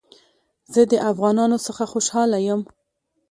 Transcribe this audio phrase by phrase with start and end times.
[0.73, 2.61] زه د افغانانو څخه خوشحاله يم